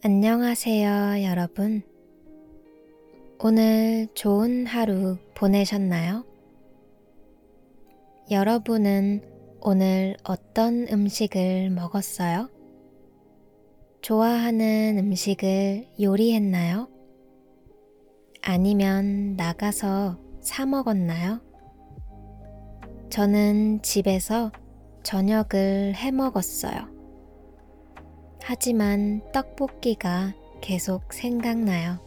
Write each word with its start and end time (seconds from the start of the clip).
안녕하세요, 0.00 1.24
여러분. 1.24 1.82
오늘 3.40 4.06
좋은 4.14 4.64
하루 4.64 5.16
보내셨나요? 5.34 6.24
여러분은 8.30 9.22
오늘 9.60 10.16
어떤 10.22 10.86
음식을 10.88 11.70
먹었어요? 11.70 12.48
좋아하는 14.00 14.98
음식을 15.00 15.88
요리했나요? 16.00 16.88
아니면 18.40 19.34
나가서 19.34 20.16
사 20.40 20.64
먹었나요? 20.64 21.40
저는 23.10 23.82
집에서 23.82 24.52
저녁을 25.02 25.96
해 25.96 26.12
먹었어요. 26.12 26.97
하지만 28.50 29.20
떡볶이가 29.30 30.32
계속 30.62 31.12
생각나요. 31.12 31.98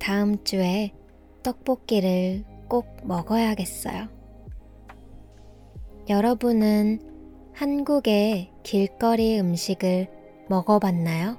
다음 0.00 0.42
주에 0.42 0.94
떡볶이를 1.42 2.44
꼭 2.66 2.86
먹어야겠어요. 3.04 4.08
여러분은 6.08 7.52
한국의 7.52 8.52
길거리 8.62 9.38
음식을 9.38 10.08
먹어봤나요? 10.48 11.36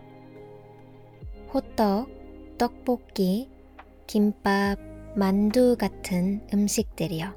호떡, 1.51 2.57
떡볶이, 2.59 3.49
김밥, 4.05 4.77
만두 5.15 5.77
같은 5.79 6.45
음식들이요. 6.53 7.33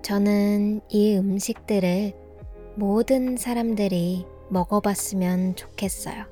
저는 0.00 0.80
이 0.88 1.16
음식들을 1.16 2.14
모든 2.76 3.36
사람들이 3.36 4.24
먹어봤으면 4.50 5.56
좋겠어요. 5.56 6.26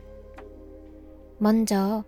먼저 1.38 2.04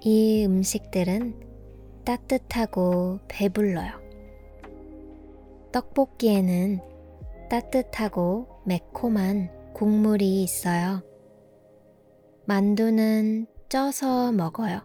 이 0.00 0.44
음식들은 0.44 2.02
따뜻하고 2.04 3.20
배불러요. 3.28 4.00
떡볶이에는 5.72 6.80
따뜻하고 7.48 8.62
매콤한 8.66 9.72
국물이 9.74 10.42
있어요. 10.42 11.02
만두는 12.44 13.46
쪄서 13.68 14.32
먹어요. 14.32 14.80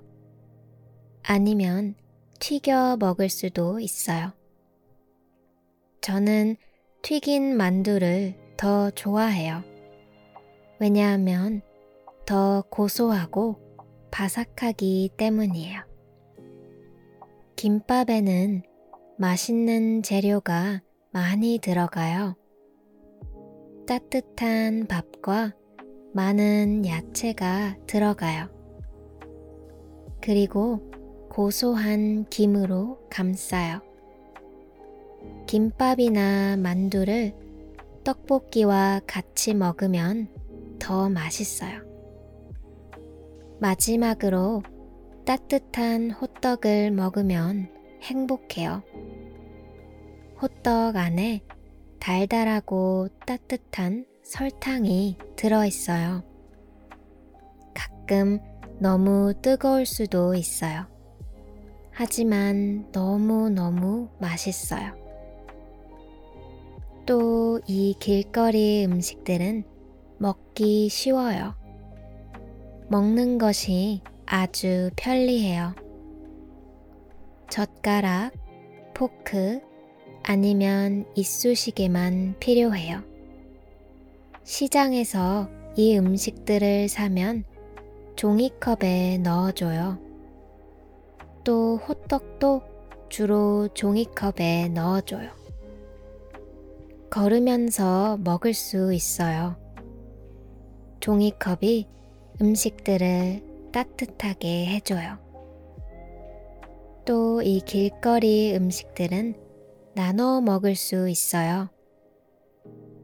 아니면 1.23 1.95
튀겨 2.39 2.97
먹을 2.97 3.29
수도 3.29 3.79
있어요. 3.79 4.31
저는 6.01 6.55
튀긴 7.01 7.57
만두를 7.57 8.35
더 8.57 8.91
좋아해요. 8.91 9.63
왜냐하면 10.79 11.61
더 12.25 12.63
고소하고 12.69 13.57
바삭하기 14.11 15.11
때문이에요. 15.17 15.81
김밥에는 17.55 18.63
맛있는 19.17 20.03
재료가 20.03 20.81
많이 21.11 21.57
들어가요. 21.59 22.35
따뜻한 23.87 24.87
밥과 24.87 25.53
많은 26.13 26.85
야채가 26.85 27.77
들어가요. 27.87 28.49
그리고 30.21 30.91
고소한 31.29 32.25
김으로 32.29 32.99
감싸요. 33.09 33.81
김밥이나 35.47 36.57
만두를 36.57 37.33
떡볶이와 38.03 39.01
같이 39.07 39.53
먹으면 39.53 40.27
더 40.87 41.09
맛있어요. 41.09 41.81
마지막으로 43.59 44.63
따뜻한 45.25 46.11
호떡을 46.11 46.91
먹으면 46.91 47.67
행복해요. 48.03 48.83
호떡 50.41 50.95
안에 50.95 51.41
달달하고 51.99 53.09
따뜻한 53.25 54.05
설탕이 54.23 55.17
들어있어요. 55.35 56.23
가끔 57.73 58.39
너무 58.79 59.33
뜨거울 59.41 59.85
수도 59.85 60.35
있어요. 60.35 60.87
하지만 61.91 62.87
너무너무 62.93 64.07
맛있어요. 64.21 64.95
또 67.05 67.59
이 67.67 67.95
길거리 67.99 68.85
음식들은 68.85 69.76
먹기 70.19 70.89
쉬워요. 70.89 71.55
먹는 72.89 73.37
것이 73.37 74.01
아주 74.25 74.89
편리해요. 74.95 75.75
젓가락, 77.49 78.33
포크, 78.93 79.61
아니면 80.23 81.05
이쑤시개만 81.15 82.35
필요해요. 82.39 83.01
시장에서 84.43 85.49
이 85.75 85.97
음식들을 85.97 86.89
사면 86.89 87.43
종이컵에 88.15 89.19
넣어줘요. 89.19 89.99
또 91.43 91.77
호떡도 91.77 92.61
주로 93.09 93.69
종이컵에 93.73 94.69
넣어줘요. 94.69 95.29
걸으면서 97.09 98.17
먹을 98.17 98.53
수 98.53 98.93
있어요. 98.93 99.55
종이컵이 101.07 101.87
음식들을 102.41 103.71
따뜻하게 103.71 104.65
해줘요. 104.65 105.17
또 107.05 107.41
이 107.41 107.61
길거리 107.61 108.53
음식들은 108.53 109.35
나눠 109.95 110.41
먹을 110.41 110.75
수 110.75 111.07
있어요. 111.07 111.69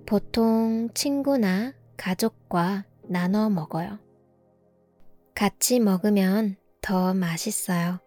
보통 0.06 0.90
친구나 0.94 1.72
가족과 1.96 2.84
나눠 3.04 3.50
먹어요. 3.50 4.00
같이 5.34 5.80
먹으면 5.80 6.58
더 6.82 7.14
맛있어요. 7.14 8.00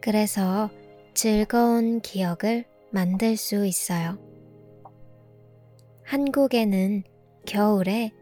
그래서 0.00 0.70
즐거운 1.12 2.00
기억을 2.00 2.64
만들 2.90 3.36
수 3.36 3.66
있어요. 3.66 4.18
한국에는 6.04 7.02
겨울에 7.44 8.12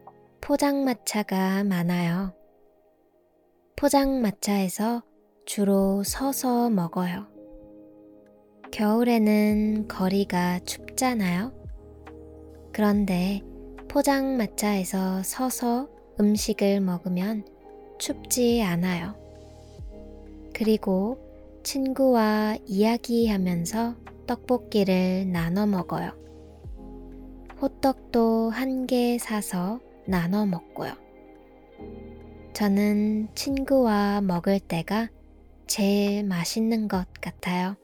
포장마차가 0.41 1.63
많아요. 1.63 2.33
포장마차에서 3.75 5.03
주로 5.45 6.03
서서 6.03 6.69
먹어요. 6.69 7.27
겨울에는 8.71 9.87
거리가 9.87 10.59
춥잖아요. 10.65 11.51
그런데 12.73 13.41
포장마차에서 13.87 15.23
서서 15.23 15.89
음식을 16.19 16.81
먹으면 16.81 17.45
춥지 17.99 18.63
않아요. 18.63 19.15
그리고 20.53 21.17
친구와 21.63 22.57
이야기하면서 22.65 23.95
떡볶이를 24.25 25.31
나눠 25.31 25.65
먹어요. 25.67 26.11
호떡도 27.61 28.49
한 28.49 28.87
개 28.87 29.17
사서 29.19 29.79
나눠 30.05 30.45
먹고요. 30.45 30.93
저는 32.53 33.29
친구와 33.35 34.21
먹을 34.21 34.59
때가 34.59 35.09
제일 35.67 36.23
맛있는 36.23 36.87
것 36.87 37.07
같아요. 37.21 37.75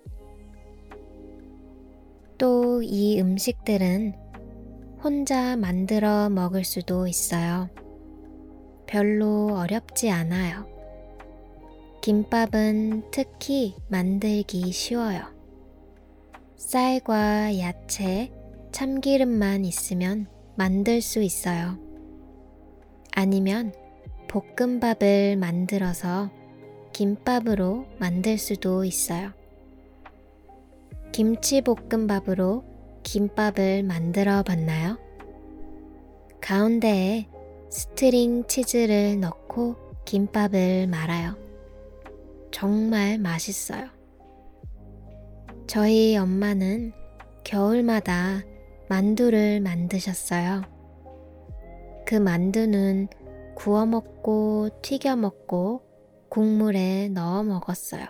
또 2.38 2.68
이 2.84 3.20
음식들은 3.20 4.14
혼자 5.04 5.56
만들어 5.56 6.30
먹을 6.30 6.64
수도 6.64 7.08
있어요. 7.08 7.70
별로 8.86 9.56
어렵지 9.56 10.10
않아요. 10.10 10.68
김밥은 12.02 13.12
특히 13.12 13.76
만들기 13.90 14.72
쉬워요. 14.72 15.22
쌀과 16.56 17.60
야채, 17.60 18.32
참기름만 18.72 19.66
있으면 19.66 20.28
만들 20.56 21.02
수 21.02 21.22
있어요. 21.22 21.87
아니면 23.18 23.74
볶음밥을 24.28 25.38
만들어서 25.38 26.30
김밥으로 26.94 27.88
만들 27.98 28.38
수도 28.38 28.86
있어요. 28.86 29.32
김치볶음밥으로 31.14 32.64
김밥을 33.02 33.82
만들어 33.82 34.44
봤나요? 34.44 35.00
가운데에 36.42 37.28
string 37.72 38.46
치즈를 38.46 39.20
넣고 39.20 39.78
김밥을 40.06 40.86
말아요. 40.86 41.36
정말 42.52 43.18
맛있어요. 43.18 43.88
저희 45.66 46.16
엄마는 46.16 46.94
겨울마다 47.44 48.44
만두를 48.88 49.60
만드셨어요. 49.62 50.77
그 52.08 52.16
만두는 52.16 53.10
구워 53.54 53.86
먹고 53.86 54.70
튀겨 54.82 55.18
먹고 55.18 55.82
국물에 56.30 57.10
넣어 57.10 57.44
먹었어요. 57.44 58.06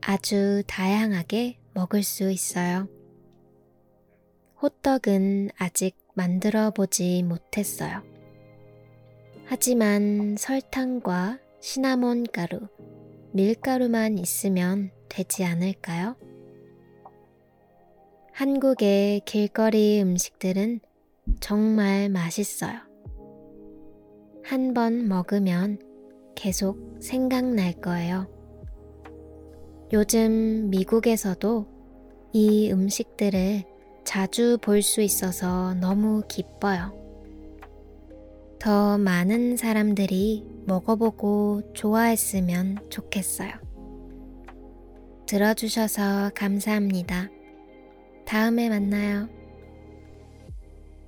아주 0.00 0.62
다양하게 0.68 1.58
먹을 1.74 2.04
수 2.04 2.30
있어요. 2.30 2.88
호떡은 4.62 5.50
아직 5.58 5.96
만들어 6.14 6.70
보지 6.70 7.24
못했어요. 7.24 8.04
하지만 9.46 10.36
설탕과 10.38 11.40
시나몬 11.58 12.26
가루, 12.32 12.60
밀가루만 13.32 14.18
있으면 14.18 14.92
되지 15.08 15.44
않을까요? 15.44 16.14
한국의 18.34 19.22
길거리 19.24 20.00
음식들은 20.00 20.78
정말 21.40 22.08
맛있어요. 22.08 22.78
한 24.44 24.72
번 24.74 25.08
먹으면 25.08 25.78
계속 26.34 26.96
생각날 27.00 27.72
거예요. 27.74 28.26
요즘 29.92 30.70
미국에서도 30.70 31.66
이 32.32 32.70
음식들을 32.72 33.64
자주 34.04 34.58
볼 34.62 34.82
수 34.82 35.02
있어서 35.02 35.74
너무 35.74 36.22
기뻐요. 36.28 36.96
더 38.58 38.98
많은 38.98 39.56
사람들이 39.56 40.46
먹어보고 40.66 41.72
좋아했으면 41.74 42.78
좋겠어요. 42.90 43.50
들어주셔서 45.26 46.30
감사합니다. 46.34 47.28
다음에 48.26 48.68
만나요. 48.68 49.28